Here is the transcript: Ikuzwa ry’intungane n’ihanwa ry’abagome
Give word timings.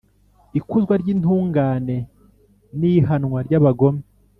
Ikuzwa 0.59 0.93
ry’intungane 1.01 1.97
n’ihanwa 2.79 3.39
ry’abagome 3.47 4.01